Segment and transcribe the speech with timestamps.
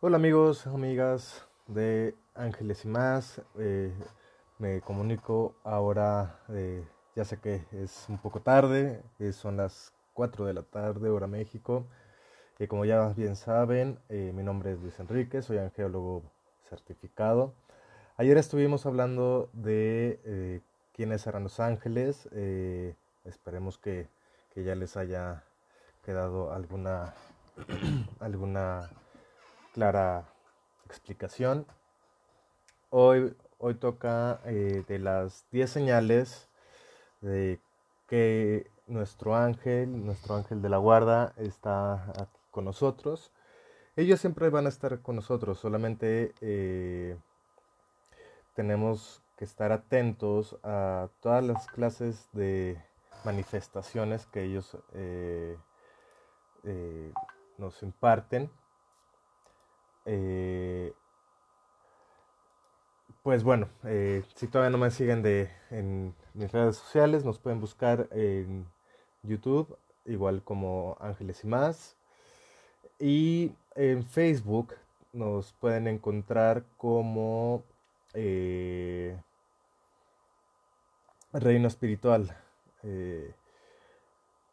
[0.00, 3.42] Hola amigos, amigas de Ángeles y más.
[3.58, 3.92] Eh,
[4.58, 6.84] me comunico ahora, eh,
[7.16, 11.26] ya sé que es un poco tarde, eh, son las 4 de la tarde, hora
[11.26, 11.84] México.
[12.60, 16.22] Y como ya bien saben, mi nombre es Luis Enrique, soy angeólogo
[16.68, 17.52] certificado.
[18.18, 20.62] Ayer estuvimos hablando de
[20.92, 22.28] quiénes eran los ángeles.
[23.24, 24.08] esperemos que,
[24.54, 25.42] que ya les haya
[26.04, 27.14] quedado alguna
[28.20, 28.88] alguna
[29.72, 30.28] clara
[30.86, 31.66] explicación.
[32.90, 36.48] Hoy, hoy toca eh, de las 10 señales
[37.20, 37.60] de
[38.06, 43.32] que nuestro ángel, nuestro ángel de la guarda está aquí con nosotros.
[43.96, 47.16] Ellos siempre van a estar con nosotros, solamente eh,
[48.54, 52.80] tenemos que estar atentos a todas las clases de
[53.24, 55.56] manifestaciones que ellos eh,
[57.58, 58.50] nos imparten.
[60.10, 60.94] Eh,
[63.22, 67.60] pues bueno, eh, si todavía no me siguen de, en mis redes sociales, nos pueden
[67.60, 68.66] buscar en
[69.22, 71.96] YouTube, igual como Ángeles y más.
[72.98, 74.74] Y en Facebook
[75.12, 77.64] nos pueden encontrar como
[78.14, 79.20] eh,
[81.34, 82.34] Reino Espiritual.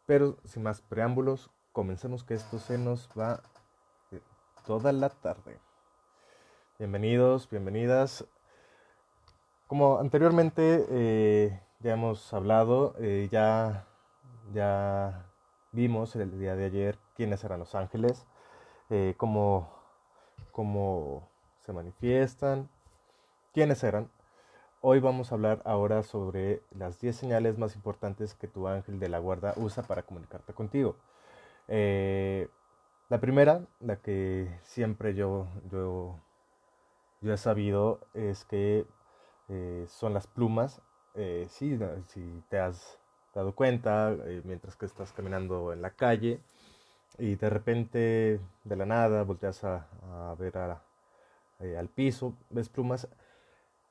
[0.06, 3.42] pero sin más preámbulos, comencemos que esto se nos va
[4.66, 5.60] toda la tarde.
[6.80, 8.26] Bienvenidos, bienvenidas.
[9.68, 13.86] Como anteriormente eh, ya hemos hablado, eh, ya,
[14.54, 15.28] ya
[15.72, 18.26] vimos el día de ayer quiénes eran los ángeles,
[18.90, 19.70] eh, cómo,
[20.52, 22.68] cómo se manifiestan,
[23.54, 24.10] quiénes eran.
[24.82, 29.10] Hoy vamos a hablar ahora sobre las 10 señales más importantes que tu ángel de
[29.10, 30.96] la guarda usa para comunicarte contigo.
[31.68, 32.48] Eh,
[33.10, 36.20] la primera, la que siempre yo, yo,
[37.22, 38.86] he sabido, es que
[39.50, 40.82] eh, son las plumas.
[41.16, 41.78] Eh, sí,
[42.08, 43.00] si te has
[43.34, 46.42] dado cuenta, mientras que estás caminando en la calle
[47.18, 49.88] y de repente, de la nada, volteas a,
[50.40, 53.08] ver al piso, ves plumas.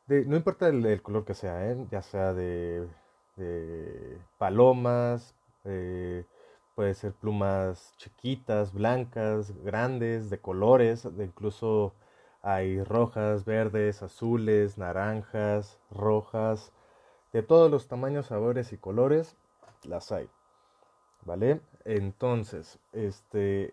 [0.08, 2.88] no importa el, color que sea, ya sea de
[4.38, 5.34] palomas,
[6.74, 11.94] Puede ser plumas chiquitas, blancas, grandes, de colores, incluso
[12.42, 16.72] hay rojas, verdes, azules, naranjas, rojas,
[17.32, 19.36] de todos los tamaños, sabores y colores,
[19.84, 20.28] las hay.
[21.24, 21.60] ¿Vale?
[21.84, 23.72] Entonces, este,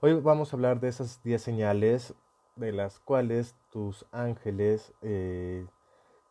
[0.00, 2.14] hoy vamos a hablar de esas 10 señales
[2.56, 5.66] de las cuales tus ángeles eh,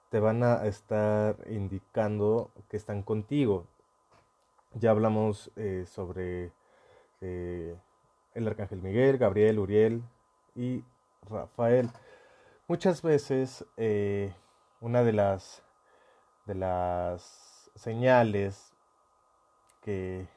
[0.09, 3.66] te van a estar indicando que están contigo,
[4.75, 6.51] ya hablamos eh, sobre
[7.22, 7.75] eh,
[8.34, 10.03] el arcángel Miguel, Gabriel, Uriel
[10.56, 10.84] y
[11.22, 11.89] Rafael.
[12.67, 14.34] Muchas veces eh,
[14.81, 15.63] una de las,
[16.45, 18.73] de las señales
[19.81, 20.28] que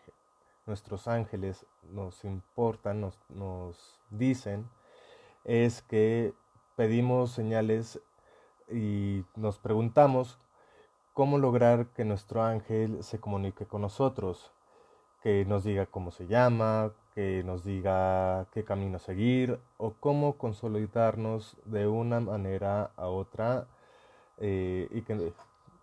[0.67, 4.69] nuestros ángeles nos importan, nos, nos dicen,
[5.45, 6.35] es que
[6.75, 8.01] pedimos señales
[8.69, 10.39] y nos preguntamos
[11.17, 14.53] cómo lograr que nuestro ángel se comunique con nosotros,
[15.23, 21.57] que nos diga cómo se llama, que nos diga qué camino seguir o cómo consolidarnos
[21.65, 23.67] de una manera a otra
[24.37, 25.33] eh, y que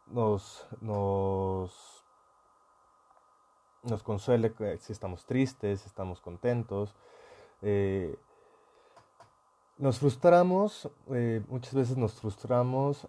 [0.05, 2.05] nos, nos,
[3.81, 6.93] nos consuele si estamos tristes, si estamos contentos.
[7.63, 8.15] Eh,
[9.79, 13.07] nos frustramos, eh, muchas veces nos frustramos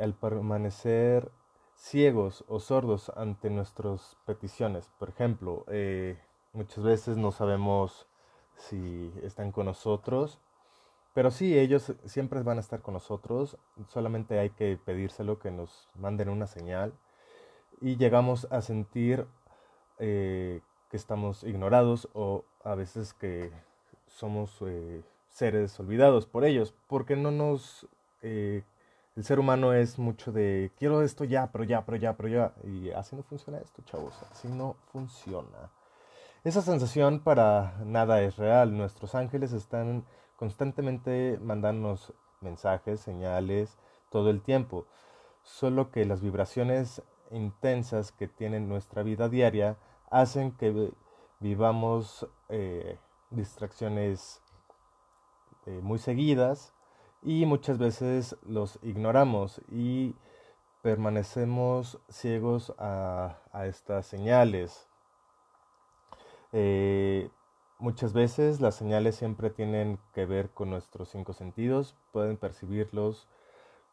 [0.00, 1.32] al permanecer
[1.78, 4.90] ciegos o sordos ante nuestras peticiones.
[4.98, 6.18] Por ejemplo, eh,
[6.52, 8.08] muchas veces no sabemos
[8.56, 10.40] si están con nosotros,
[11.14, 13.56] pero sí, ellos siempre van a estar con nosotros,
[13.86, 16.92] solamente hay que pedírselo que nos manden una señal
[17.80, 19.26] y llegamos a sentir
[19.98, 20.60] eh,
[20.90, 23.52] que estamos ignorados o a veces que
[24.06, 27.88] somos eh, seres olvidados por ellos, porque no nos
[29.18, 32.54] el ser humano es mucho de quiero esto ya, pero ya, pero ya, pero ya.
[32.62, 34.14] Y así no funciona esto, chavos.
[34.30, 35.72] Así no funciona.
[36.44, 38.76] Esa sensación para nada es real.
[38.76, 40.04] Nuestros ángeles están
[40.36, 43.76] constantemente mandándonos mensajes, señales,
[44.08, 44.86] todo el tiempo.
[45.42, 49.78] Solo que las vibraciones intensas que tiene nuestra vida diaria
[50.12, 50.92] hacen que
[51.40, 53.00] vivamos eh,
[53.30, 54.40] distracciones
[55.66, 56.72] eh, muy seguidas
[57.22, 60.14] y muchas veces los ignoramos y
[60.82, 64.88] permanecemos ciegos a, estas señales.
[66.52, 67.28] Eh,
[67.78, 73.28] muchas veces las señales siempre tienen que ver con nuestros cinco sentidos, pueden percibirlos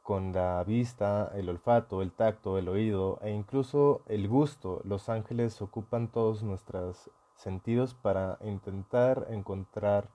[0.03, 4.81] con la vista, el olfato, el tacto, el oído e incluso el gusto.
[4.83, 10.07] Los ángeles ocupan todos nuestros sentidos para intentar encontrar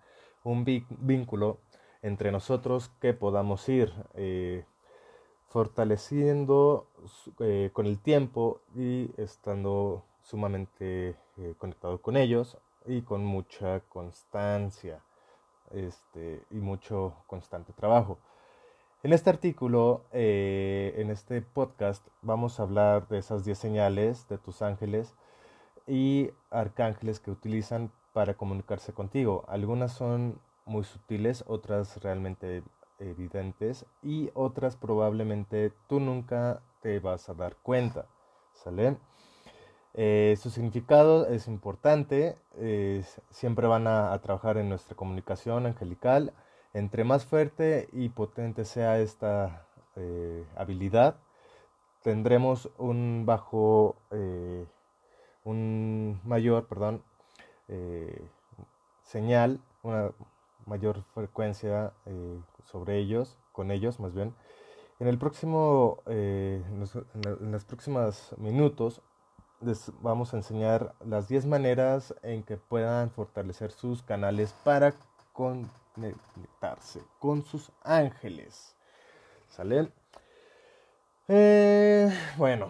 [0.44, 1.58] un vínculo
[2.02, 4.64] entre nosotros que podamos ir eh,
[5.48, 6.86] fortaleciendo
[7.40, 12.56] eh, con el tiempo y estando sumamente eh, conectado con ellos
[12.86, 15.00] y con mucha constancia
[15.72, 18.18] este, y mucho constante trabajo.
[19.02, 24.60] En este artículo, en este podcast, vamos a hablar de esas 10 señales de tus
[24.60, 25.14] ángeles
[25.86, 29.44] y arcángeles que utilizan para comunicarse contigo.
[29.48, 30.38] Algunas son
[30.70, 32.62] muy sutiles, otras realmente
[33.00, 38.06] evidentes y otras probablemente tú nunca te vas a dar cuenta.
[38.52, 38.96] ¿Sale?
[39.94, 42.36] Eh, su significado es importante,
[43.30, 46.32] siempre van a, trabajar en nuestra comunicación angelical.
[46.72, 49.66] Entre más fuerte y potente sea esta
[49.96, 51.16] eh, habilidad,
[52.02, 54.66] tendremos un bajo, eh,
[55.44, 57.02] un mayor, perdón,
[59.02, 60.10] señal, una
[60.66, 64.34] mayor frecuencia eh, sobre ellos, con ellos más bien.
[64.98, 69.00] En el próximo, eh, en, los próximos minutos
[69.60, 74.94] les vamos a enseñar las 10 maneras en que puedan fortalecer sus canales para
[75.32, 78.76] conectarse con sus ángeles.
[79.48, 79.90] ¿Sale?
[81.28, 82.68] Eh, bueno,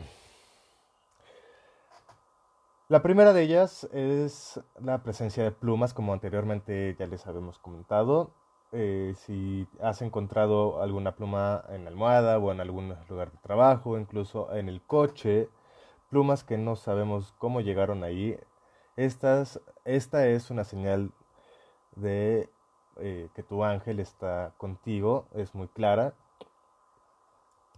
[2.90, 8.32] la primera de ellas es la presencia de plumas, como anteriormente ya les habíamos comentado.
[8.72, 13.96] Eh, si has encontrado alguna pluma en la almohada o en algún lugar de trabajo,
[13.96, 15.48] incluso en el coche,
[16.08, 18.36] plumas que no sabemos cómo llegaron ahí,
[18.96, 21.12] estas, esta es una señal
[21.94, 22.50] de
[22.96, 26.14] eh, que tu ángel está contigo, es muy clara.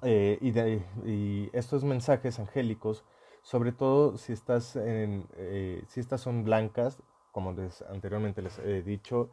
[0.00, 0.58] Eh, y,
[1.06, 3.04] y estos mensajes angélicos
[3.42, 6.98] sobre todo si estás en, eh, si estas son blancas,
[7.32, 7.54] como
[7.88, 9.30] anteriormente les he dicho,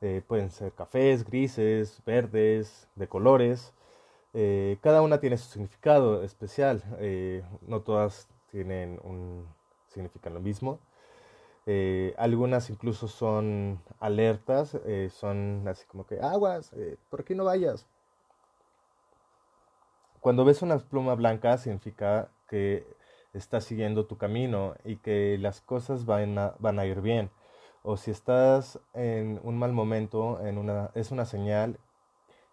[0.00, 3.72] eh, pueden ser cafés, grises, verdes, de colores.
[4.34, 6.82] Eh, cada una tiene su significado especial.
[7.62, 9.46] no todas tienen un
[9.88, 10.80] significan lo mismo.
[12.16, 14.76] algunas incluso son alertas,
[15.10, 16.72] son así como que aguas,
[17.10, 17.86] por aquí no vayas.
[20.20, 22.86] Cuando ves una pluma blanca significa que
[23.32, 27.30] estás siguiendo tu camino y que las cosas van a, van a ir bien.
[27.82, 31.78] O si estás en un mal momento, en una, es una señal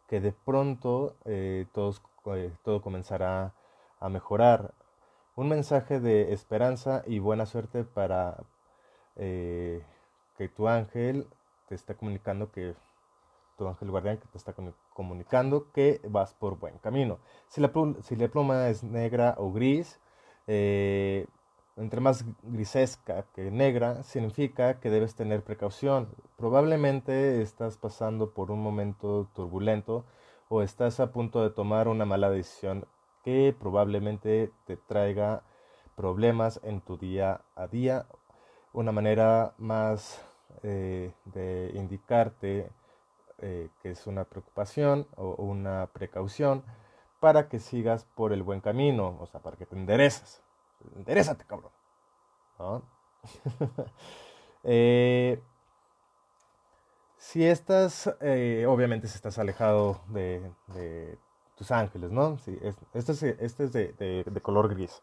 [0.07, 3.53] que de pronto eh, eh, todo comenzará
[3.99, 4.73] a mejorar.
[5.35, 8.43] Un mensaje de esperanza y buena suerte para
[9.15, 9.85] eh,
[10.37, 11.27] que tu ángel
[11.67, 12.75] te está comunicando que
[13.57, 14.55] tu ángel guardián que te está
[14.93, 17.19] comunicando que vas por buen camino.
[17.49, 17.71] Si la,
[18.01, 19.99] si la pluma es negra o gris,
[20.51, 21.27] eh,
[21.77, 26.09] entre más grisesca que negra, significa que debes tener precaución.
[26.37, 30.05] Probablemente estás pasando por un momento turbulento
[30.49, 32.85] o estás a punto de tomar una mala decisión
[33.23, 35.43] que probablemente te traiga
[35.95, 38.07] problemas en tu día a día.
[38.73, 40.19] Una manera más
[40.63, 42.71] eh, de indicarte
[43.37, 46.63] eh, que es una preocupación o una precaución
[47.19, 50.41] para que sigas por el buen camino, o sea, para que te enderezas.
[50.95, 51.71] Enderezate, cabrón.
[54.65, 55.41] Eh,
[57.15, 60.51] si estás, eh, obviamente si estás alejado de,
[61.55, 62.37] tus ángeles, ¿no?
[62.39, 62.59] Si
[62.93, 65.01] este es, este es de, color gris.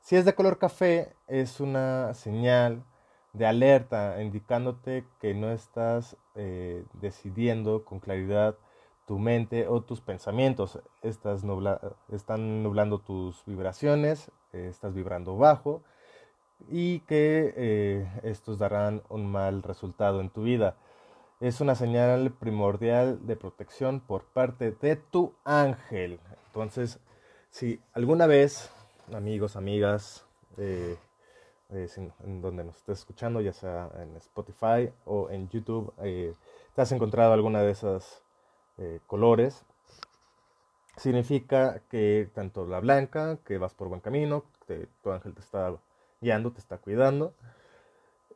[0.00, 2.86] Si es de color café, es una señal
[3.34, 8.56] de alerta indicándote que no estás eh, decidiendo con claridad
[9.06, 10.80] tu mente o tus pensamientos.
[11.00, 11.42] Estás
[12.10, 15.82] están nublando tus vibraciones, eh, estás vibrando bajo
[16.68, 20.76] y que eh, estos darán un mal resultado en tu vida.
[21.40, 26.18] Es una señal primordial de protección por parte de tu ángel.
[26.46, 26.98] Entonces,
[27.50, 28.70] si alguna vez,
[29.12, 30.96] amigos, amigas, eh,
[31.68, 37.32] en donde nos estés escuchando, ya sea en Spotify o en YouTube, te has encontrado
[37.32, 38.22] alguna de esas
[38.78, 39.64] eh, colores,
[40.98, 45.74] significa que tanto la blanca, que vas por buen camino, que tu ángel te está
[46.20, 47.32] guiando, te está cuidando,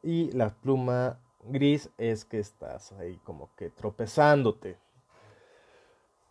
[0.03, 4.79] y la pluma gris es que estás ahí como que tropezándote.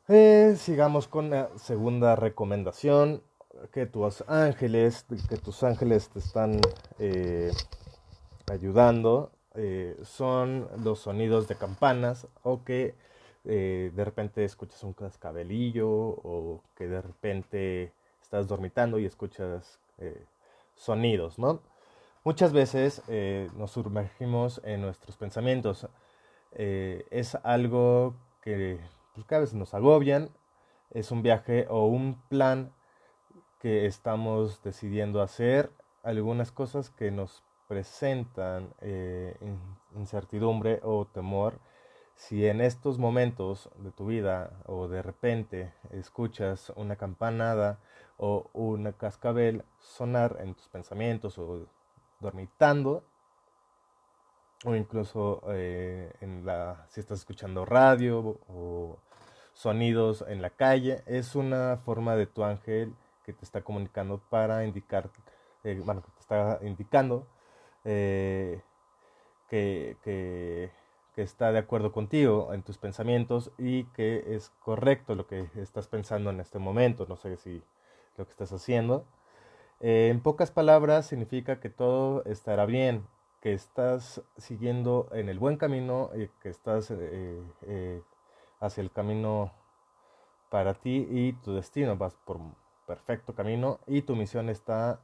[0.08, 3.22] Eh, sigamos con la segunda recomendación,
[3.72, 6.60] que tus ángeles, que tus ángeles te están
[6.98, 7.51] eh,
[8.50, 9.32] ayudando
[10.04, 12.96] son los sonidos de campanas o que
[13.46, 20.25] eh, de repente escuchas un cascabelillo o que de repente estás dormitando y escuchas eh,
[20.75, 21.62] sonidos, ¿no?
[22.24, 23.01] Muchas veces
[23.55, 25.88] nos sumergimos en nuestros pensamientos.
[26.51, 28.77] es algo que
[29.13, 30.29] pues, cada vez nos agobian,
[30.91, 32.74] es un viaje o un plan
[33.60, 35.72] que estamos decidiendo hacer,
[36.03, 39.36] algunas cosas que nos presentan eh,
[39.96, 41.60] incertidumbre o temor,
[42.19, 47.79] si en estos momentos de tu vida o de repente escuchas una campanada
[48.17, 51.65] o una cascabel sonar en tus pensamientos o
[52.19, 53.05] dormitando,
[54.65, 56.11] o incluso eh,
[56.89, 58.97] si estás escuchando radio o
[59.53, 62.93] sonidos en la calle, es una forma de tu ángel
[63.25, 65.09] que te está comunicando para indicar,
[65.63, 67.25] eh, bueno, que te está indicando
[67.85, 68.61] eh,
[69.49, 70.78] que, que,
[71.23, 76.29] está de acuerdo contigo en tus pensamientos y que es correcto lo que estás pensando
[76.29, 77.05] en este momento.
[77.07, 77.61] No sé si
[78.17, 79.05] lo que estás haciendo.
[79.79, 83.07] Eh, en pocas palabras significa que todo estará bien,
[83.41, 88.01] que estás siguiendo en el buen camino y que estás eh,
[88.59, 89.53] hacia el camino
[90.49, 91.97] para ti y tu destino.
[91.97, 92.55] Vas por un
[92.88, 94.99] perfecto camino y tu misión está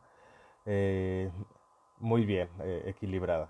[2.00, 3.50] muy bien eh, equilibrada.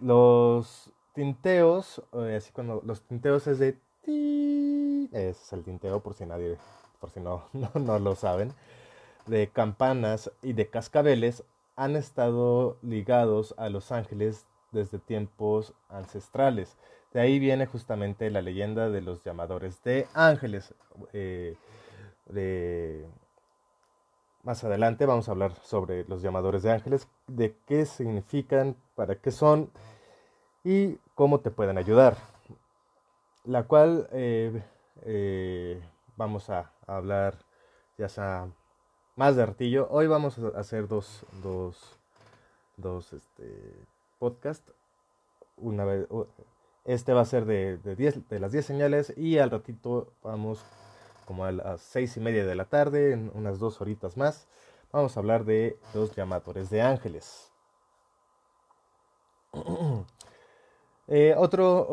[0.00, 3.76] Los tinteos, eh, así cuando los tinteos es de
[5.12, 6.56] ese es el tinteo por si nadie,
[7.00, 8.52] por si no, no, lo saben,
[9.26, 11.44] de campanas y de cascabeles
[11.76, 16.76] han estado ligados a los ángeles desde tiempos ancestrales.
[17.12, 20.74] De ahí viene justamente la leyenda de los llamadores de ángeles.
[21.12, 21.56] Eh,
[22.26, 23.06] de,
[24.42, 29.30] más adelante vamos a hablar sobre los llamadores de ángeles, de qué significan, para qué
[29.30, 29.70] son
[30.64, 32.16] y cómo te pueden ayudar.
[33.44, 34.62] La cual eh,
[35.02, 35.82] eh,
[36.16, 37.38] vamos a, hablar
[37.96, 38.48] ya sea
[39.16, 39.86] más de artillo.
[39.90, 41.98] Hoy vamos a hacer dos, dos,
[42.76, 43.74] dos este,
[44.18, 44.72] podcasts.
[45.56, 46.06] Una vez,
[46.84, 50.64] este va a ser de, de, de las 10 señales y al ratito vamos
[51.26, 54.48] como a las seis y media de la tarde, en unas dos horitas más,
[54.92, 57.52] vamos a hablar de los llamadores de ángeles.
[61.12, 61.88] Eh, otro,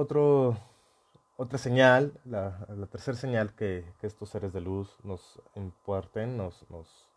[1.37, 7.07] otra señal, la, tercera señal que, estos seres de luz nos importen, nos, nos,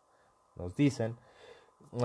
[0.57, 1.19] nos dicen,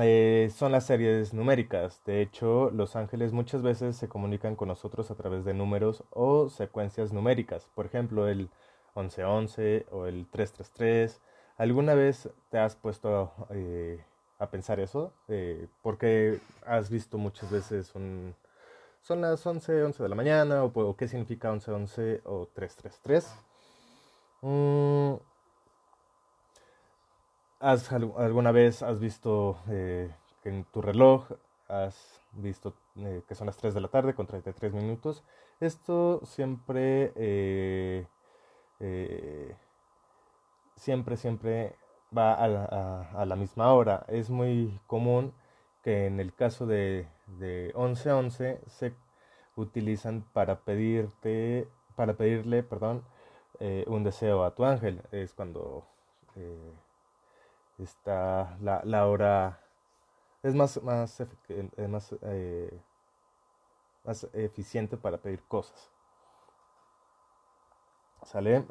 [0.02, 2.02] eh, son las series numéricas.
[2.06, 6.50] De hecho, los ángeles muchas veces se comunican con nosotros a través de números o
[6.50, 7.68] secuencias numéricas.
[7.74, 8.50] Por ejemplo, el
[8.96, 11.22] 1111 o el 333.
[11.58, 14.04] ¿Alguna vez te has puesto eh,
[14.40, 15.14] a pensar eso?
[15.30, 18.36] Eh, porque has visto muchas veces un...
[19.02, 23.36] Son las 11, 11 de la mañana, o, qué significa 11, 11 o 333.
[24.42, 25.14] Mm,
[27.60, 30.12] ¿has, ¿Alguna vez has visto eh,
[30.44, 31.26] en tu reloj
[31.68, 32.74] has visto
[33.28, 35.24] que son las 3 de la tarde con 33 minutos?
[35.60, 38.06] Esto siempre eh,
[40.76, 41.76] siempre, siempre
[42.16, 44.06] va a la, misma hora.
[44.08, 45.34] Es muy común
[45.84, 48.94] que en el caso de, de 1111 se
[49.56, 53.04] utilizan para pedirte, para pedirle, perdón,
[53.60, 55.02] eh, un deseo a tu ángel.
[55.12, 55.86] Es cuando
[56.36, 56.74] eh,
[57.80, 59.62] está la, la, hora,
[60.44, 61.22] es más, más,
[61.78, 62.16] más,
[64.04, 65.92] más eficiente para pedir cosas.
[68.24, 68.66] ¿Sale?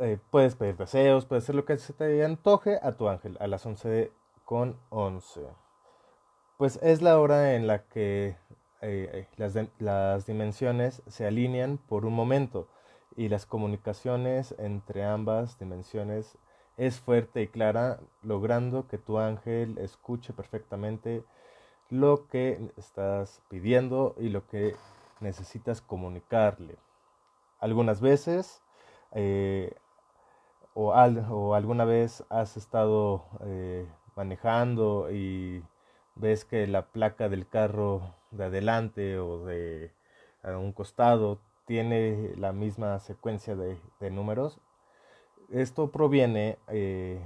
[0.00, 3.48] Eh, puedes pedir deseos, puedes hacer lo que se te antoje a tu ángel a
[3.48, 4.12] las 11
[4.44, 5.42] con 11.
[6.56, 8.36] Pues es la hora en la que
[8.80, 12.68] eh, las, las dimensiones se alinean por un momento
[13.16, 16.38] y las comunicaciones entre ambas dimensiones
[16.76, 21.24] es fuerte y clara, logrando que tu ángel escuche perfectamente
[21.90, 24.76] lo que estás pidiendo y lo que
[25.18, 26.76] necesitas comunicarle
[27.58, 28.62] algunas veces
[29.12, 29.74] eh,
[30.80, 35.64] o, alguna vez has estado eh, manejando y
[36.14, 39.92] ves que la placa del carro de adelante o de
[40.44, 43.76] un costado tiene la misma secuencia de,
[44.10, 44.60] números.
[45.50, 47.20] Esto proviene eh,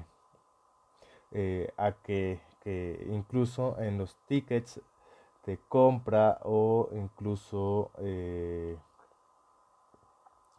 [1.76, 4.80] a que, que, incluso en los tickets
[5.44, 7.90] de compra o incluso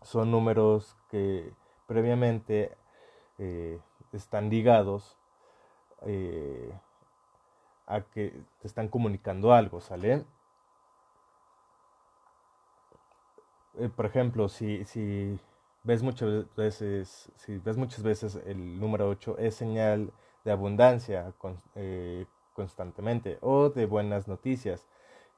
[0.03, 1.51] son números que
[1.87, 2.77] previamente
[3.39, 3.79] eh,
[4.11, 5.17] están ligados
[6.05, 6.71] eh,
[7.87, 10.25] a que te están comunicando algo, ¿sale?
[13.75, 14.85] Eh, por ejemplo, si,
[15.83, 20.13] ves muchas veces, si ves muchas veces el número 8 es señal
[20.43, 21.33] de abundancia
[22.53, 24.85] constantemente o de buenas noticias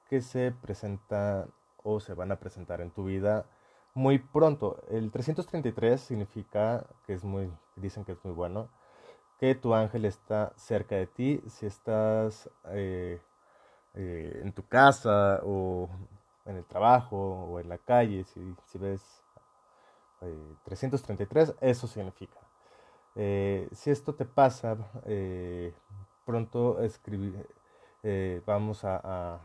[0.10, 1.50] que se presentan
[1.84, 3.46] o se van a presentar en tu vida
[3.96, 4.84] muy pronto.
[4.90, 8.70] El 333 significa que es muy, dicen que es muy bueno,
[9.40, 11.42] que tu ángel está cerca de ti.
[11.48, 13.20] Si estás eh,
[13.96, 15.90] eh, en tu casa o
[16.46, 19.02] en el trabajo o en la calle, si, si ves
[20.66, 22.40] 333, eh, eso significa.
[23.16, 24.78] si esto te pasa,
[26.26, 27.48] pronto escribir,
[28.46, 29.40] vamos a,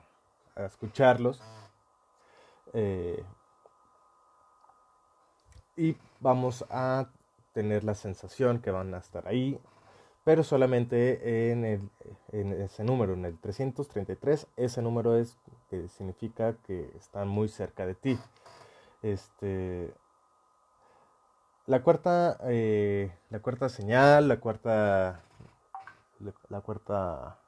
[0.57, 1.41] a escucharlos
[5.81, 7.09] y vamos a
[7.55, 9.59] tener la sensación que van a estar ahí,
[10.25, 11.91] pero solamente en, el,
[12.33, 15.39] en ese número, en el 333, ese número es
[15.71, 18.19] que significa que están muy cerca de ti.
[19.01, 19.95] Este,
[21.65, 25.23] la cuarta, eh, la cuarta señal, la cuarta,
[26.51, 27.39] la cuarta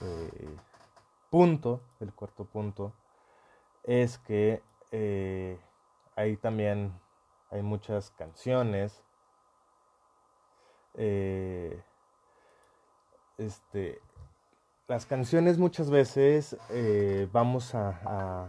[0.00, 0.56] eh,
[1.30, 2.92] punto, el cuarto punto
[3.84, 5.60] es que eh,
[6.16, 6.92] hay también
[7.52, 9.04] hay muchas canciones.
[10.94, 11.80] Eh,
[13.38, 14.00] este,
[14.88, 18.48] las canciones muchas veces eh, vamos a,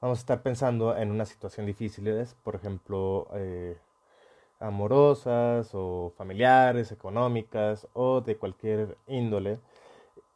[0.00, 3.78] vamos a estar pensando en una situación difícil, por ejemplo, eh,
[4.60, 9.58] amorosas o familiares, económicas o de cualquier índole.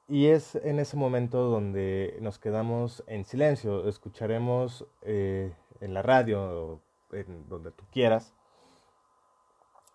[0.08, 6.80] Y es en ese momento donde nos quedamos en silencio, escucharemos en la radio,
[7.12, 8.32] en donde tú quieras,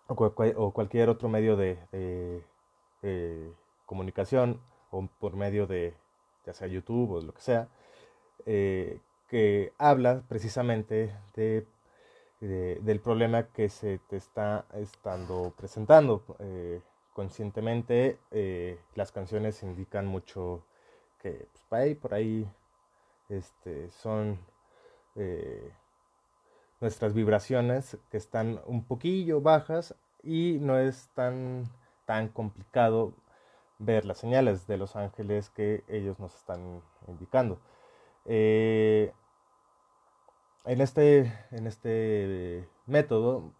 [0.08, 1.78] o, cualquier otro medio de,
[3.86, 5.94] comunicación, o por medio de
[6.44, 7.68] ya sea YouTube o lo que sea,
[8.46, 11.66] eh, que habla precisamente de,
[12.40, 16.22] del problema que se te está estando presentando.
[16.40, 16.80] Eh,
[17.12, 20.64] conscientemente eh, las canciones indican mucho
[21.20, 22.48] que pues, por ahí
[23.28, 24.38] este, son
[25.14, 25.72] eh,
[26.80, 31.64] nuestras vibraciones que están un poquillo bajas y no es tan,
[32.06, 33.14] tan complicado
[33.78, 37.60] ver las señales de los ángeles que ellos nos están indicando.
[38.24, 39.12] Eh,
[40.64, 43.52] en, este, en este método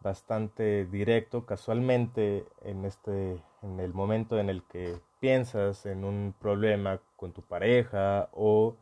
[0.00, 7.00] bastante directo, casualmente en, este, en el momento en el que piensas en un problema
[7.16, 8.76] con tu pareja o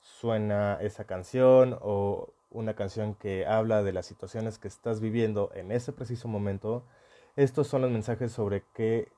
[0.00, 5.72] suena esa canción o una canción que habla de las situaciones que estás viviendo en
[5.72, 6.84] ese preciso momento,
[7.36, 9.08] estos son los mensajes sobre qué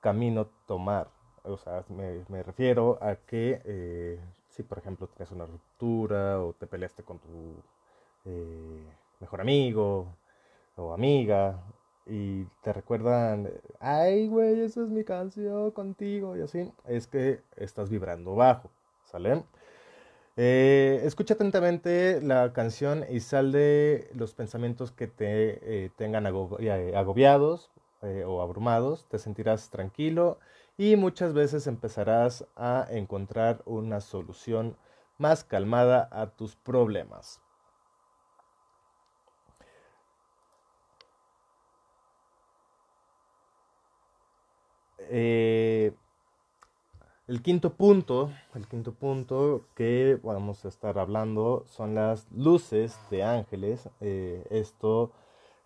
[0.00, 1.08] camino tomar.
[1.42, 6.66] O sea, me, refiero a que eh, si por ejemplo tienes una ruptura o te
[6.66, 7.62] peleaste con tu
[8.24, 8.86] eh,
[9.20, 10.16] mejor amigo
[10.76, 11.62] o amiga
[12.06, 17.88] y te recuerdan, ay güey, esa es mi canción contigo y así, es que estás
[17.88, 18.70] vibrando bajo,
[19.04, 19.44] ¿sale?
[20.36, 26.92] Eh, escucha atentamente la canción y sal de los pensamientos que te eh, tengan eh,
[26.96, 27.70] agobiados
[28.26, 29.06] o abrumados.
[29.08, 30.38] Te sentirás tranquilo
[30.76, 34.76] y muchas veces empezarás a encontrar una solución
[35.18, 37.40] más calmada a tus problemas.
[47.26, 53.22] El quinto punto, el quinto punto que vamos a estar hablando son las luces de
[53.22, 53.88] ángeles.
[54.02, 55.10] Eh, esto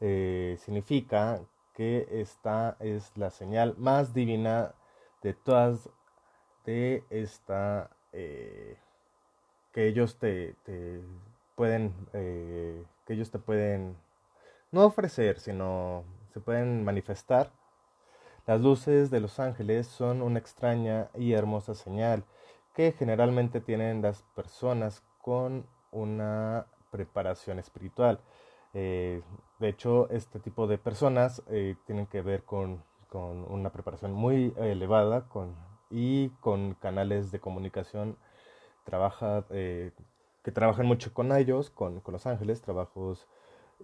[0.01, 1.41] eh, significa
[1.75, 4.73] que esta es la señal más divina
[5.21, 5.91] de todas
[6.65, 8.79] de esta eh,
[9.73, 10.55] que ellos te
[11.57, 13.97] pueden que ellos te pueden
[14.71, 17.51] no ofrecer sino se pueden manifestar
[18.49, 22.25] las luces de los ángeles son una extraña y hermosa señal
[22.75, 28.21] que generalmente tienen las personas con una preparación espiritual.
[28.73, 29.21] Eh,
[29.59, 32.83] de hecho, este tipo de personas eh, tienen que ver con,
[33.13, 35.55] una preparación muy elevada con,
[35.91, 38.17] y con canales de comunicación
[39.51, 39.91] eh,
[40.43, 43.29] que trabajan mucho con ellos, con, los ángeles, trabajos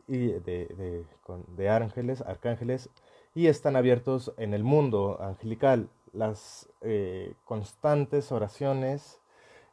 [0.09, 1.05] y de,
[1.49, 2.89] de ángeles, arcángeles
[3.35, 5.89] y están abiertos en el mundo angelical.
[6.13, 9.21] Las eh, constantes oraciones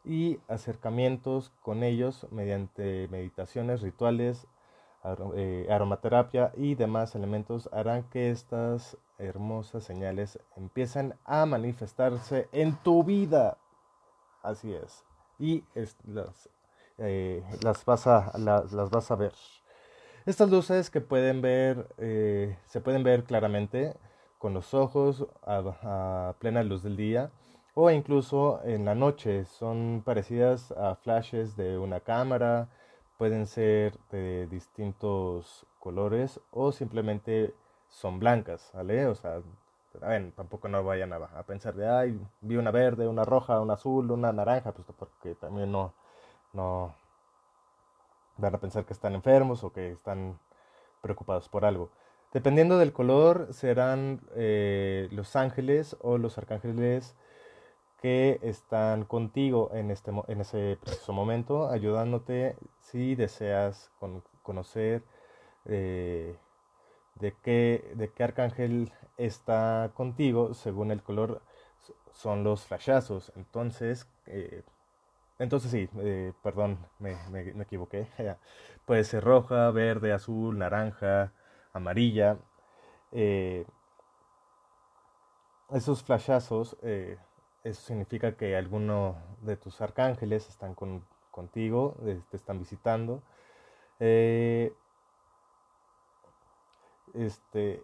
[0.03, 4.47] y acercamientos con ellos mediante meditaciones, rituales,
[5.35, 13.03] eh, aromaterapia y demás elementos harán que estas hermosas señales empiecen a manifestarse en tu
[13.03, 13.57] vida.
[14.43, 15.03] Así es.
[15.39, 15.63] Y
[16.05, 16.49] las,
[16.99, 19.33] eh, las, vas a, las, vas a ver.
[20.27, 23.95] Estas luces que pueden ver, eh, se pueden ver claramente
[24.37, 27.31] con los ojos a, plena luz del día
[27.73, 29.45] o incluso en la noche.
[29.45, 32.69] Son parecidas a flashes de una cámara,
[33.17, 37.55] pueden ser de distintos colores o simplemente
[37.89, 38.71] son blancas.
[38.75, 39.41] O sea,
[40.35, 44.31] tampoco no vayan a, pensar de, ay, vi una verde, una roja, una azul, una
[44.31, 45.93] naranja, pues porque también no,
[46.53, 47.00] no
[48.37, 50.39] van a pensar que están enfermos o que están
[51.01, 51.89] preocupados por algo.
[52.33, 57.15] Dependiendo del color, serán eh, los ángeles o los arcángeles
[58.01, 63.91] que están contigo en, este, en ese preciso momento, ayudándote si deseas
[64.41, 65.03] conocer
[65.65, 66.35] eh,
[67.15, 71.41] de, qué, de qué arcángel está contigo, según el color
[72.11, 73.31] son los flashazos.
[73.35, 74.63] Entonces, eh,
[75.41, 77.13] entonces sí, eh, perdón, me,
[77.61, 78.07] equivoqué.
[78.85, 81.33] Puede ser roja, verde, azul, naranja,
[81.73, 82.37] amarilla.
[85.69, 86.77] esos flashazos
[87.63, 90.75] eso significa que alguno de tus arcángeles están
[91.29, 93.21] contigo, eh, te están visitando.
[93.99, 94.73] Eh,
[97.13, 97.83] este,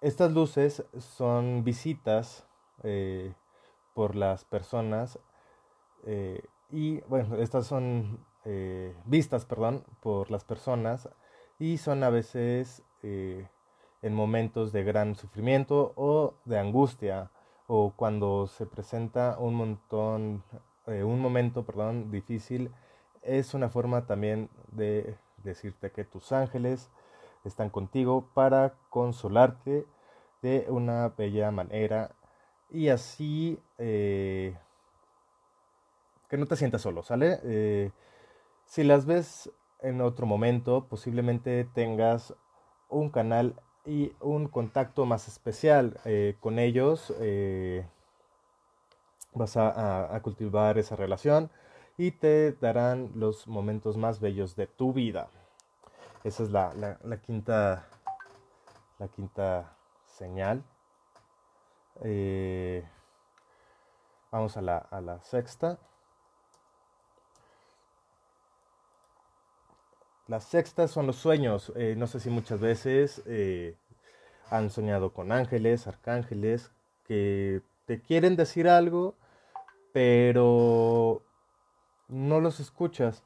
[0.00, 2.46] estas luces son visitas
[2.84, 3.34] eh,
[3.94, 5.18] por las personas
[6.70, 8.24] y bueno, estas son
[9.04, 11.08] vistas, perdón, por las personas
[11.58, 17.30] y son a veces en momentos de gran sufrimiento o de angustia
[17.66, 20.42] o cuando se presenta un montón,
[20.86, 22.70] eh, un momento, perdón, difícil,
[23.22, 26.90] es una forma también de decirte que tus ángeles
[27.44, 29.86] están contigo para consolarte
[30.40, 32.12] de una bella manera
[32.70, 34.56] y así eh,
[36.28, 37.40] que no te sientas solo, ¿sale?
[37.44, 37.90] Eh,
[38.66, 42.34] si las ves en otro momento, posiblemente tengas
[42.88, 47.14] un canal y un contacto más especial eh, con ellos.
[47.20, 47.86] Eh,
[49.34, 51.50] vas a, cultivar esa relación
[51.96, 55.28] y te darán los momentos más bellos de tu vida.
[56.24, 56.72] Esa es la,
[57.22, 57.86] quinta,
[58.98, 60.62] la quinta señal.
[64.30, 65.78] Vamos a la sexta.
[70.28, 71.72] La sexta son los sueños.
[71.74, 73.76] Eh, no sé si muchas veces eh,
[74.50, 76.70] han soñado con ángeles, arcángeles,
[77.04, 79.14] que te quieren decir algo,
[79.92, 81.22] pero
[82.08, 83.24] no los escuchas.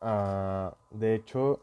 [0.00, 1.60] Ah, de hecho,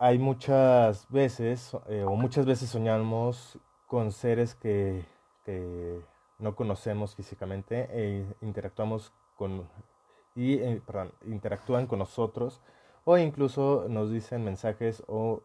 [0.00, 5.04] hay muchas veces, eh, o muchas veces soñamos con seres que,
[5.44, 6.00] que
[6.38, 9.68] no conocemos físicamente e interactuamos con
[10.38, 10.80] y eh,
[11.26, 12.60] interactúan con nosotros
[13.04, 15.42] o incluso nos dicen mensajes o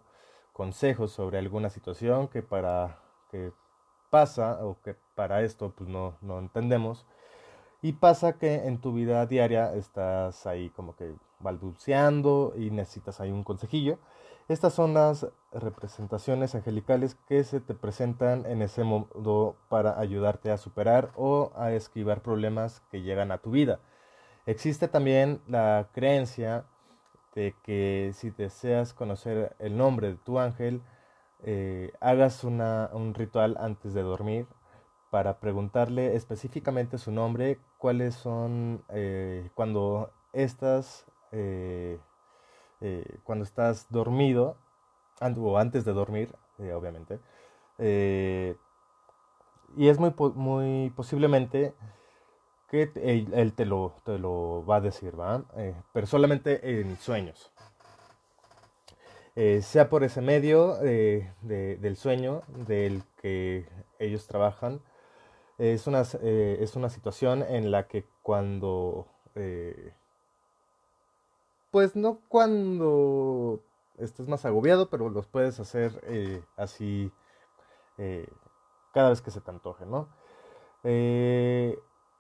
[0.53, 2.99] consejos sobre alguna situación que para
[3.31, 3.51] que
[4.11, 7.07] pasa o que para esto pues no, no entendemos
[7.81, 13.31] y pasa que en tu vida diaria estás ahí como que balbuceando y necesitas ahí
[13.31, 13.97] un consejillo.
[14.47, 20.57] Estas son las representaciones angelicales que se te presentan en ese modo para ayudarte a
[20.57, 23.79] superar o a esquivar problemas que llegan a tu vida.
[24.45, 26.65] Existe también la creencia
[27.33, 30.81] de que si deseas conocer el nombre de tu ángel,
[31.43, 34.47] eh, hagas un ritual antes de dormir
[35.11, 41.99] para preguntarle específicamente su nombre, cuáles son eh, cuando estás eh,
[43.23, 44.57] cuando estás dormido
[45.21, 47.19] o antes de dormir, obviamente.
[49.77, 51.73] y es muy, muy posiblemente
[52.73, 55.45] que él, te, lo, te, lo, va a decir, ¿va?
[55.57, 57.51] Eh, pero solamente en sueños.
[59.35, 64.81] Eh, sea por ese medio eh, del sueño del que ellos trabajan,
[65.59, 69.05] es una, es una situación en la que cuando,
[71.69, 73.61] pues no cuando
[73.99, 77.11] estés más agobiado, pero los puedes hacer así
[78.93, 80.09] cada vez que se te antoje, ¿no?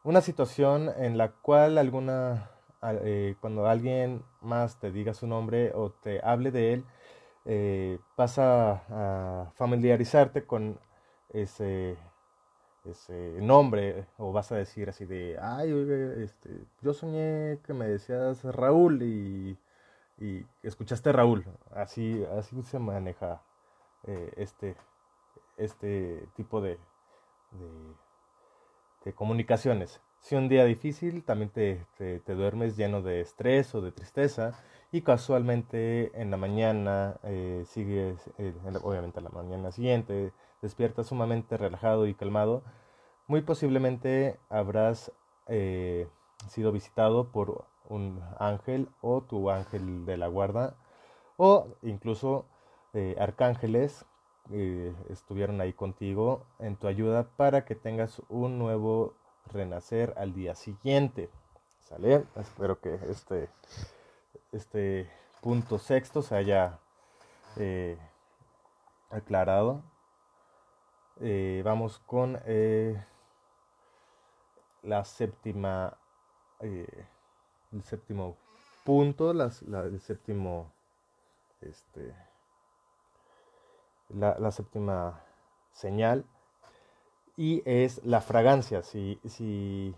[0.03, 5.91] Una situación en la cual alguna, eh, cuando alguien más te diga su nombre o
[5.91, 6.85] te hable de él,
[7.45, 10.79] eh, vas a, familiarizarte con
[11.29, 11.97] ese,
[12.85, 15.71] ese nombre o vas a decir así de, ay,
[16.23, 16.49] este,
[16.81, 19.57] yo soñé que me decías Raúl y
[20.19, 21.45] y escuchaste Raúl.
[21.71, 23.41] Así, así se maneja
[24.03, 24.75] eh, este,
[25.57, 26.77] este tipo de,
[29.11, 29.99] comunicaciones.
[30.21, 34.53] Si un día difícil, también te, te, duermes lleno de estrés o de tristeza
[34.93, 41.57] y casualmente en la mañana eh, sigues, eh, obviamente en la mañana siguiente, despiertas sumamente
[41.57, 42.63] relajado y calmado,
[43.27, 45.11] muy posiblemente habrás
[46.47, 50.75] sido visitado por un ángel o tu ángel de la guarda
[51.37, 52.45] o incluso
[52.93, 54.05] eh, arcángeles
[54.51, 59.13] eh, estuvieron ahí contigo en tu ayuda para que tengas un nuevo
[59.51, 61.29] renacer al día siguiente.
[61.81, 62.25] ¿Sale?
[62.35, 63.49] Espero que este,
[64.51, 65.09] este
[65.41, 66.79] punto sexto se haya
[67.57, 67.97] eh,
[69.09, 69.83] aclarado.
[71.63, 72.39] vamos con
[74.83, 75.97] la séptima
[77.73, 78.37] el séptimo
[78.83, 79.51] punto, la,
[79.83, 80.71] el séptimo,
[81.61, 82.13] este,
[84.13, 85.21] la, séptima
[85.71, 86.25] señal
[87.37, 88.83] y es la fragancia.
[88.83, 89.95] Si, si,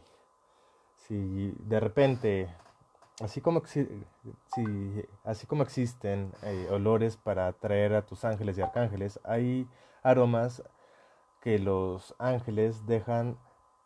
[0.96, 2.50] si de repente,
[3.22, 3.88] así como, si,
[5.24, 9.68] así como existen eh, olores para atraer a tus ángeles y arcángeles, hay
[10.04, 10.64] aromas
[11.42, 13.38] que los ángeles dejan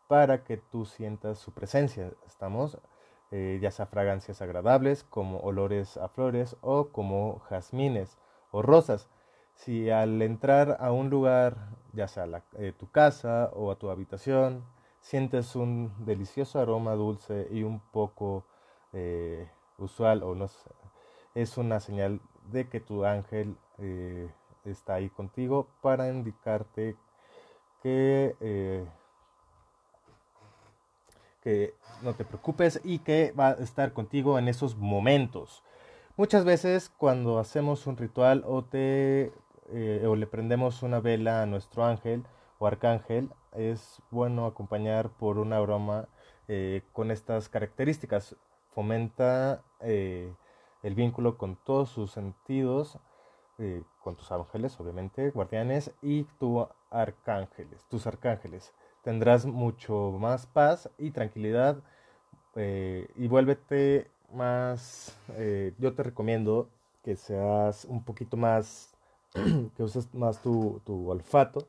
[0.07, 2.11] para que tú sientas su presencia.
[2.25, 2.77] ¿Estamos?
[3.31, 8.17] Eh, ya sea fragancias agradables como olores a flores o como jazmines
[8.51, 9.07] o rosas.
[9.59, 11.57] Si al entrar a un lugar,
[11.91, 12.25] ya sea
[12.57, 14.63] eh, tu casa o a tu habitación,
[15.01, 18.45] sientes un delicioso aroma dulce y un poco
[18.93, 20.47] eh, usual o no
[21.35, 23.55] es una señal de que tu ángel
[24.65, 26.95] está ahí contigo para indicarte
[27.83, 28.87] que
[31.41, 35.63] que no te preocupes y que va a estar contigo en esos momentos.
[36.17, 39.31] Muchas veces cuando hacemos un ritual o, te,
[39.71, 42.23] eh, o le prendemos una vela a nuestro ángel
[42.58, 46.08] o arcángel, es bueno acompañar por una aroma
[46.47, 48.36] eh, con estas características.
[48.69, 50.34] Fomenta eh,
[50.84, 52.97] el vínculo con todos sus sentidos,
[54.01, 61.12] con tus ángeles, obviamente, guardianes, y tus arcángeles, tus arcángeles tendrás mucho más paz y
[61.12, 61.84] tranquilidad
[62.55, 65.17] y vuélvete más,
[65.77, 66.69] yo te recomiendo
[67.03, 68.95] que seas un poquito más,
[69.75, 71.67] que uses más tu, olfato,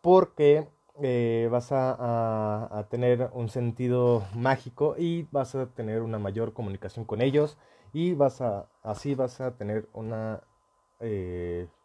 [0.00, 0.68] porque
[1.02, 7.20] eh, vas a, tener un sentido mágico y vas a tener una mayor comunicación con
[7.20, 7.56] ellos
[7.92, 10.42] y vas a, así vas a tener una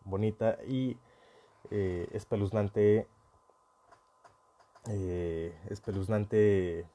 [0.06, 0.98] bonita y
[1.70, 3.08] espeluznante
[4.90, 6.88] eh, espeluznante,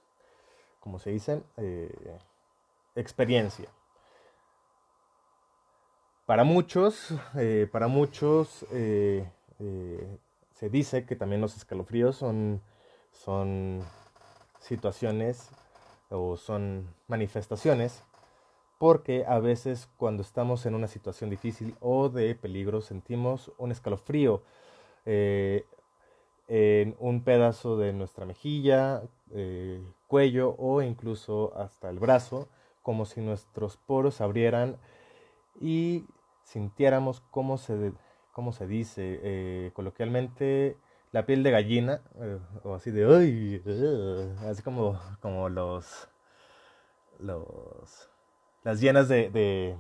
[0.81, 2.19] como se dice, eh,
[2.97, 3.69] experiencia.
[6.27, 12.61] Para muchos, eh, para muchos se dice que también los escalofríos son,
[13.13, 13.83] son
[14.59, 15.51] situaciones
[16.11, 18.03] o son manifestaciones
[18.79, 24.43] porque a veces cuando estamos en una situación difícil o de peligro sentimos un escalofrío
[26.49, 32.49] en un pedazo de nuestra mejilla, eh, cuello o incluso hasta el brazo,
[32.83, 34.77] como si nuestros poros abrieran
[35.61, 36.05] y
[36.47, 37.93] sintiéramos cómo se,
[38.33, 40.77] cómo se dice eh, coloquialmente
[41.13, 43.63] la piel de gallina, eh, o así de, uy,
[44.49, 46.09] así como, como los,
[47.19, 48.09] los,
[48.63, 49.77] las llenas de, de,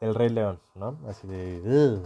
[0.00, 0.98] el Rey León, ¿no?
[1.08, 2.00] Así de,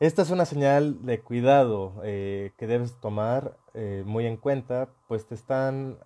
[0.00, 3.56] esta es una señal de cuidado eh, que debes tomar
[4.04, 5.98] muy en cuenta, pues te están,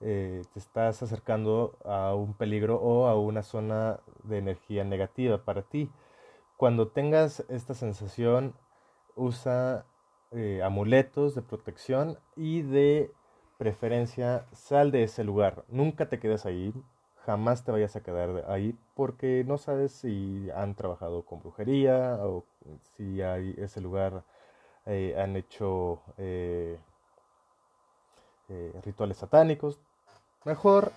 [0.00, 5.90] te estás acercando a un peligro o a una zona de energía negativa para ti.
[6.56, 8.54] Cuando tengas esta sensación,
[9.14, 9.86] usa
[10.62, 13.10] amuletos de protección y de
[13.58, 15.64] preferencia sal de ese lugar.
[15.68, 16.74] Nunca te quedes ahí,
[17.26, 22.44] jamás te vayas a quedar ahí porque no sabes si han trabajado con brujería o
[22.96, 24.24] si hay ese lugar
[24.86, 26.78] eh, han hecho eh,
[28.48, 29.80] eh, rituales satánicos.
[30.46, 30.92] Mejor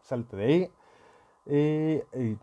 [0.00, 2.38] salte de ahí y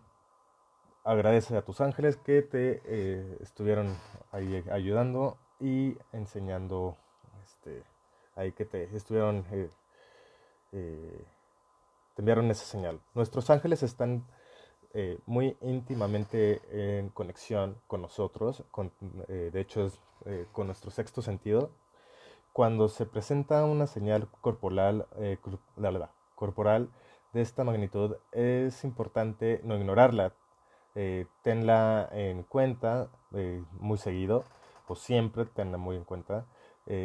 [1.03, 3.97] agradece a tus ángeles que te estuvieron
[4.31, 6.97] ahí ayudando y enseñando
[7.43, 7.83] este,
[8.35, 9.43] ahí que te estuvieron
[10.69, 11.25] te
[12.17, 13.01] enviaron esa señal.
[13.15, 14.23] Nuestros ángeles están
[14.93, 18.91] eh, muy íntimamente en conexión con nosotros, con,
[19.29, 21.71] eh, de hecho es eh, con nuestro sexto sentido,
[22.53, 25.39] cuando se presenta una señal corporal, eh,
[26.41, 26.89] corporal
[27.33, 30.33] de esta magnitud, es importante no ignorarla.
[30.95, 34.43] Eh, tenla en cuenta eh, muy seguido
[34.87, 36.45] o siempre tenla muy en cuenta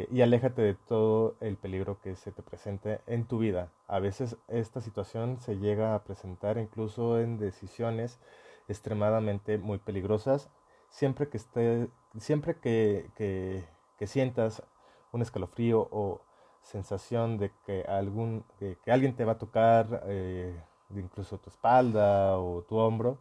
[0.09, 3.71] y aléjate de todo el peligro que se te presente en tu vida.
[3.87, 8.19] A veces esta situación se llega a presentar incluso en decisiones
[8.67, 10.49] extremadamente muy peligrosas.
[10.89, 13.63] Siempre que, esté, siempre que, que,
[13.97, 14.63] que sientas
[15.11, 16.21] un escalofrío o
[16.67, 20.53] sensación de que, algún, que alguien te va a tocar, eh,
[20.95, 23.17] incluso tu espalda o tu hombro,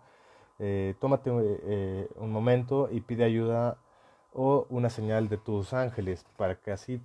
[0.58, 3.78] eh, tómate eh, un momento y pide ayuda
[4.32, 7.00] o una señal de tus ángeles para que así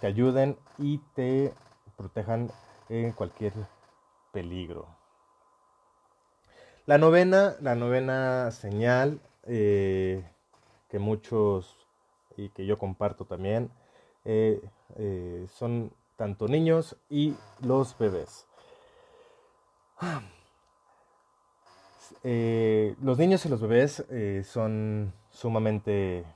[0.00, 1.52] te ayuden y te
[1.96, 2.50] protejan
[2.88, 3.52] en cualquier
[4.32, 4.86] peligro.
[6.86, 11.76] La novena, la novena señal que muchos
[12.36, 13.70] y que yo comparto también
[14.24, 14.60] eh,
[14.96, 18.46] eh, son tanto niños y los bebés.
[22.24, 24.04] Eh, los niños y los bebés
[24.44, 26.26] son sumamente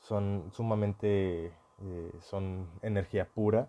[0.00, 1.52] son sumamente
[2.20, 3.68] son energía pura.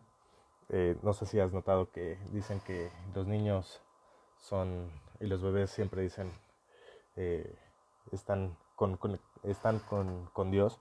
[1.01, 3.81] no sé si has notado que dicen que los niños
[4.37, 6.31] son y los bebés siempre dicen
[8.11, 10.79] están con, están con, con Dios.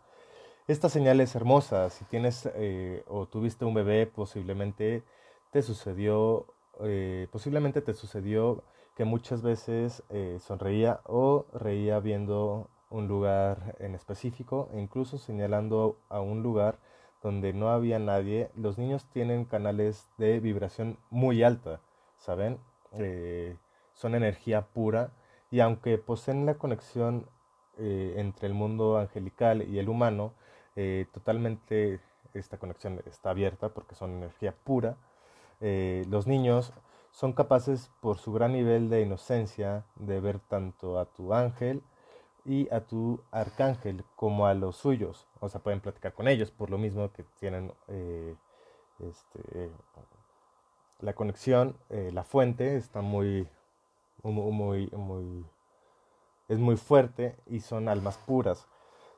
[0.68, 1.88] Esta señal es hermosa.
[1.88, 5.02] Si tienes eh, o tuviste un bebé, posiblemente
[5.50, 6.44] te sucedió,
[6.80, 8.62] eh, posiblemente te sucedió
[8.94, 15.96] que muchas veces eh, sonreía o reía viendo un lugar en específico, e incluso señalando
[16.10, 16.78] a un lugar
[17.22, 18.50] donde no había nadie.
[18.54, 21.80] Los niños tienen canales de vibración muy alta,
[22.18, 22.58] ¿saben?
[23.94, 25.12] son energía pura
[25.50, 27.26] y aunque poseen la conexión
[27.78, 30.32] entre el mundo angelical y el humano,
[30.80, 31.98] eh, totalmente
[32.34, 34.96] esta conexión está abierta porque son energía pura.
[35.60, 36.72] Eh, los niños
[37.10, 41.82] son capaces por su gran nivel de inocencia de ver tanto a tu ángel
[42.44, 45.26] y a tu arcángel como a los suyos.
[45.40, 48.36] O sea, pueden platicar con ellos por lo mismo que tienen eh,
[49.00, 49.72] este,
[51.00, 53.48] la conexión, la fuente está muy,
[54.22, 55.44] muy, muy,
[56.46, 58.68] es muy fuerte y son almas puras.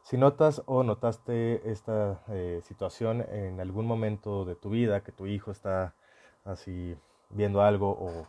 [0.02, 5.26] Si notas o notaste esta eh, situación en algún momento de tu vida, que tu
[5.26, 5.94] hijo está
[6.44, 6.96] así
[7.28, 8.26] viendo algo o,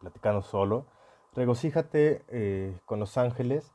[0.00, 0.86] platicando solo,
[1.34, 3.72] regocíjate eh, con los ángeles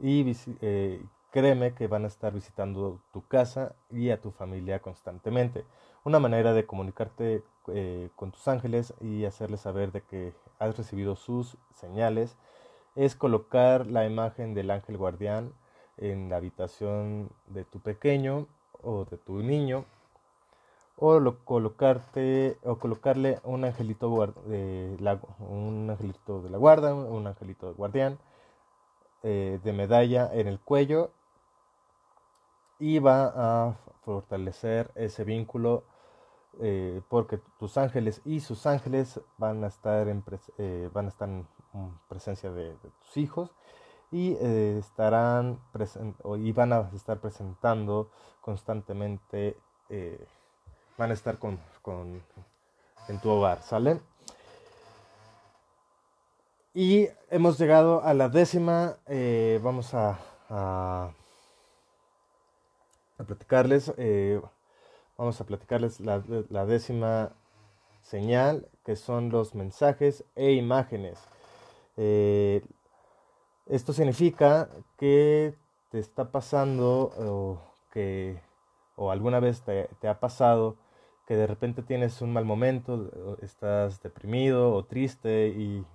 [0.00, 5.64] y eh, créeme que van a estar visitando tu casa y a tu familia constantemente.
[6.04, 7.44] Una manera de comunicarte
[8.16, 12.36] con tus ángeles y hacerles saber de que has recibido sus señales
[12.96, 15.54] es colocar la imagen del ángel guardián
[16.02, 18.46] en la habitación de tu pequeño
[18.82, 19.84] o de tu niño
[20.96, 27.68] o colocarte o colocarle un angelito de la, un angelito de la guarda un angelito
[27.68, 28.18] de guardián
[29.22, 31.10] eh, de medalla en el cuello
[32.80, 35.84] y va a fortalecer ese vínculo
[36.60, 40.24] eh, porque tus ángeles y sus ángeles van a estar en,
[40.58, 41.46] eh, van a estar en
[42.08, 43.50] presencia de tus hijos
[44.12, 45.58] y eh, estarán
[46.38, 48.10] y van a estar presentando
[48.42, 49.56] constantemente,
[49.88, 50.22] eh,
[50.98, 52.22] van a estar con, con,
[53.08, 54.00] en tu hogar, ¿sale?
[56.74, 60.18] Y hemos llegado a la décima, eh, vamos a,
[60.50, 61.10] a,
[63.18, 63.92] a platicarles,
[65.16, 67.32] vamos a platicarles la, la décima
[68.02, 71.18] señal, que son los mensajes e imágenes.
[73.66, 75.54] Esto significa que
[75.90, 77.60] te está pasando o
[77.92, 78.40] que
[78.96, 80.76] o alguna vez te, ha pasado
[81.26, 85.86] que de repente tienes un mal momento, estás deprimido o triste y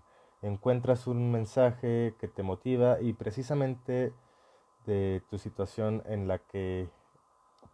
[0.41, 4.13] encuentras un mensaje que te motiva y precisamente
[4.85, 6.89] de tu situación en la que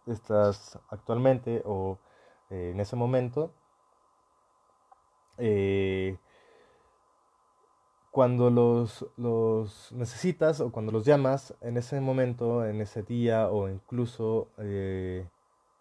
[0.06, 1.98] estás actualmente o
[2.50, 3.52] eh, en ese momento,
[5.38, 6.18] eh,
[8.14, 13.68] cuando los, los, necesitas o cuando los llamas en ese momento, en ese día o
[13.68, 15.26] incluso eh,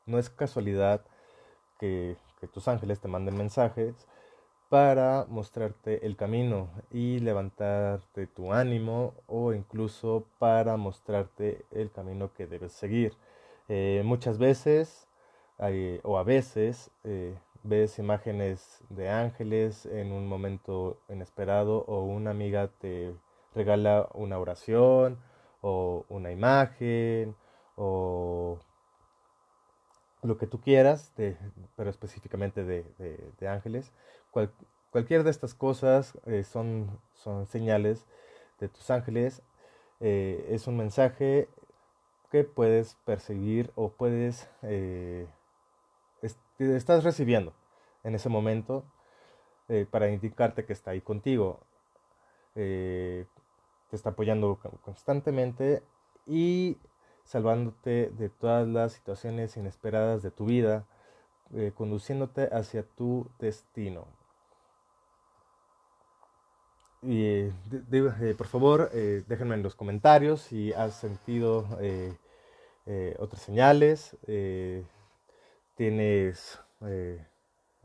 [0.08, 1.06] no es casualidad
[1.80, 2.18] que,
[2.52, 3.94] tus ángeles te manden mensajes
[4.68, 12.48] para mostrarte el camino y levantarte tu ánimo o incluso para mostrarte el camino que
[12.48, 13.14] debes seguir.
[13.70, 15.08] Eh, muchas veces
[15.60, 16.90] eh, o a veces
[17.64, 23.14] ves imágenes de ángeles en un momento inesperado o una amiga te
[23.56, 25.20] regala una oración
[25.62, 27.36] o una imagen
[27.76, 28.60] o
[30.22, 31.12] lo que tú quieras,
[31.76, 33.92] pero específicamente de, ángeles.
[34.92, 38.06] cualquier de estas cosas eh, son, son señales
[38.60, 39.42] de tus ángeles.
[40.00, 41.50] Eh, es un mensaje
[42.32, 45.28] que puedes percibir o puedes, eh,
[46.60, 47.54] estás recibiendo
[48.04, 48.86] en ese momento
[49.92, 51.60] para indicarte que está ahí contigo.
[52.54, 53.26] te
[53.92, 55.84] está apoyando constantemente
[56.28, 56.78] y
[57.26, 60.86] salvándote de todas las situaciones inesperadas de tu vida,
[61.54, 64.08] eh, conduciéndote hacia tu destino.
[67.02, 71.68] Y eh, por favor, eh, déjenme en los comentarios si has sentido
[73.20, 74.18] otras señales,
[75.76, 76.60] tienes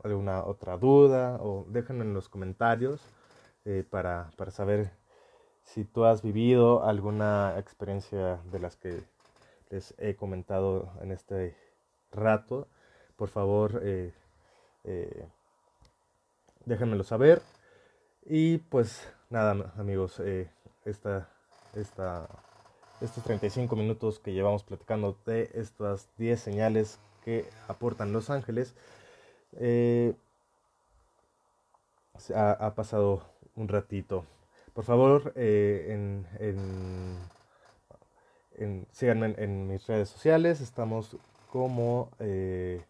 [0.03, 3.01] alguna otra duda o déjenme en los comentarios
[3.89, 4.91] para, para saber
[5.63, 9.03] si tú has vivido alguna experiencia de las que
[9.69, 11.55] les he comentado en este
[12.11, 12.67] rato,
[13.15, 14.11] por favor eh,
[14.83, 15.27] eh,
[16.65, 17.41] déjenmelo saber.
[18.25, 20.49] Y pues nada amigos, eh,
[20.85, 21.29] esta,
[21.75, 22.27] esta,
[22.99, 28.75] estos 35 minutos que llevamos platicando de estas 10 señales que aportan los ángeles,
[32.35, 33.23] ha, ha, pasado
[33.55, 34.25] un ratito.
[34.73, 37.17] Por favor, en, en
[38.91, 40.61] síganme en, mis redes sociales.
[40.61, 41.17] Estamos
[41.51, 42.83] como eh,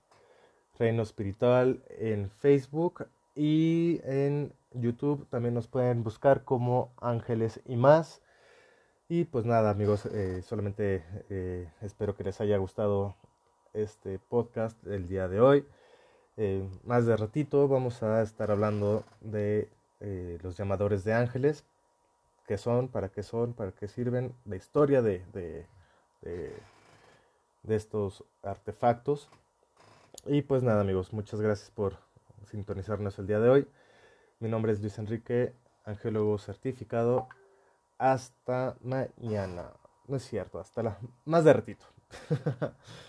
[0.77, 8.21] Reino Espiritual en Facebook y en YouTube también nos pueden buscar como Ángeles y más.
[9.07, 13.15] Y pues nada amigos, eh, solamente eh, espero que les haya gustado
[13.83, 15.65] este podcast del día de hoy.
[16.85, 19.69] más de ratito vamos a estar hablando de
[20.41, 21.65] los llamadores de ángeles
[22.49, 25.67] qué son, para qué son, para qué sirven, la historia de, de,
[27.61, 29.29] de, estos artefactos.
[30.25, 31.97] Y pues nada amigos, muchas gracias por
[32.49, 33.67] sintonizarnos el día de hoy.
[34.39, 35.53] Mi nombre es Luis Enrique,
[35.85, 37.27] angiólogo certificado.
[37.99, 39.69] Hasta mañana.
[40.07, 41.85] No es cierto, hasta la más de ratito.